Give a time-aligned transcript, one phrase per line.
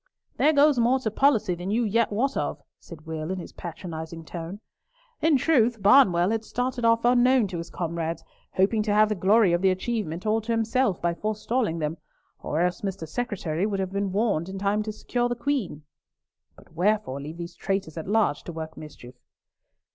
[0.37, 4.25] "There goes more to policy than you yet wot of," said Will, in his patronising
[4.25, 4.59] tone.
[5.21, 9.53] "In truth, Barnwell had started off unknown to his comrades, hoping to have the glory
[9.53, 11.97] of the achievement all to himself by forestalling them,
[12.41, 13.07] or else Mr.
[13.07, 15.83] Secretary would have been warned in time to secure the Queen."
[16.55, 19.13] "But wherefore leave these traitors at large to work mischief?"